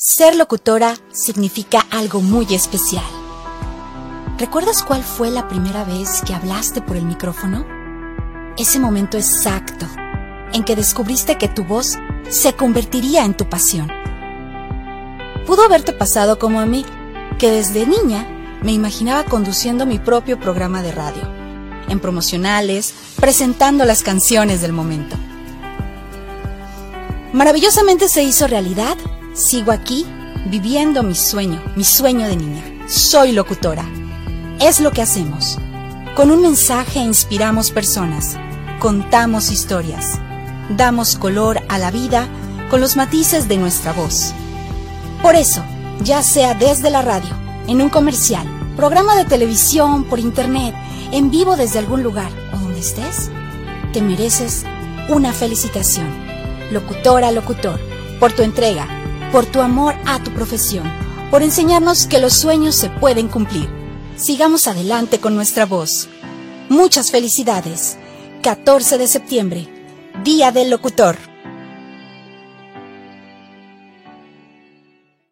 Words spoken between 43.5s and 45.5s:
nuestra voz. Por